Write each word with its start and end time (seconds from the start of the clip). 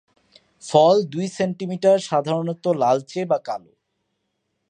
ফল 0.63 0.95
দুই 1.03 1.27
সেন্টিমিটার, 1.27 1.97
সাধারণত 1.99 2.63
লালচে 2.73 3.21
বা 3.25 3.37
কালো। 3.39 3.73